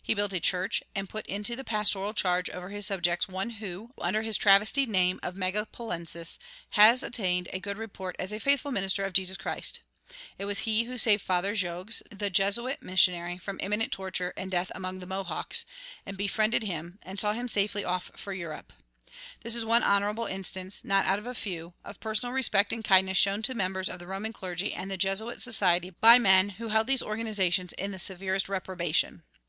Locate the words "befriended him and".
16.16-17.18